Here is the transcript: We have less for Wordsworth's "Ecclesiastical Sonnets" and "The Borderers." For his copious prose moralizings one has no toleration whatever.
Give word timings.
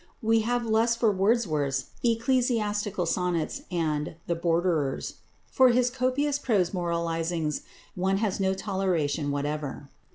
We 0.23 0.39
have 0.39 0.65
less 0.65 0.95
for 0.95 1.11
Wordsworth's 1.11 1.91
"Ecclesiastical 2.03 3.05
Sonnets" 3.05 3.61
and 3.69 4.15
"The 4.25 4.33
Borderers." 4.33 5.17
For 5.51 5.69
his 5.69 5.91
copious 5.91 6.39
prose 6.39 6.73
moralizings 6.73 7.61
one 7.93 8.17
has 8.17 8.39
no 8.39 8.55
toleration 8.55 9.29
whatever. 9.29 9.89